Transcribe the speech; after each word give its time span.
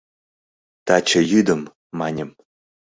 «Таче 0.85 1.21
йӱдым»,— 1.31 1.61
маньым. 1.99 2.29